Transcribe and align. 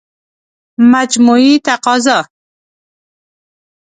مجموعي 0.93 1.59
تقاضا 1.59 2.19